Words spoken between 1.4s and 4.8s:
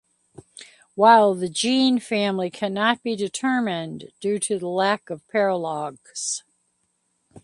gene family cannot be determined due to the